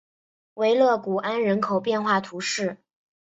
[0.55, 2.77] 维勒古安人口变化图示